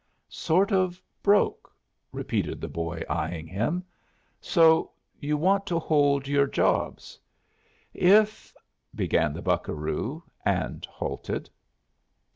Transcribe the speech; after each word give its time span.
"Sort 0.29 0.71
of 0.71 0.99
broke," 1.21 1.71
repeated 2.11 2.59
the 2.59 2.67
boy, 2.67 3.03
eyeing 3.07 3.45
him. 3.45 3.83
"So 4.39 4.93
you 5.19 5.37
want 5.37 5.67
to 5.67 5.77
hold 5.77 6.27
your 6.27 6.47
jobs?" 6.47 7.19
"If" 7.93 8.51
began 8.95 9.31
the 9.31 9.43
buccaroo, 9.43 10.23
and 10.43 10.83
halted. 10.85 11.51